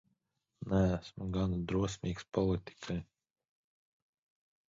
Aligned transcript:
Neesmu 0.69 1.27
gana 1.35 1.59
drosmīgs 1.71 2.25
politikai. 2.37 2.97